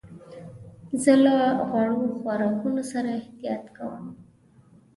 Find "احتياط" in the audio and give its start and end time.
3.21-3.63